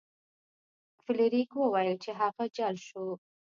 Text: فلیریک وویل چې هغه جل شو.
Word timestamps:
فلیریک 1.03 1.49
وویل 1.57 1.95
چې 2.03 2.11
هغه 2.19 2.43
جل 2.55 2.75
شو. 2.87 3.05